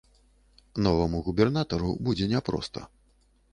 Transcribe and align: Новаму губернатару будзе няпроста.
Новаму 0.85 1.19
губернатару 1.27 1.93
будзе 2.07 2.33
няпроста. 2.35 2.79